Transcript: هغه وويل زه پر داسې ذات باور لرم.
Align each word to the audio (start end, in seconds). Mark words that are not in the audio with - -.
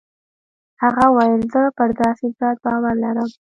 هغه 0.81 1.05
وويل 1.15 1.43
زه 1.53 1.61
پر 1.77 1.89
داسې 2.01 2.25
ذات 2.39 2.57
باور 2.65 2.95
لرم. 3.03 3.29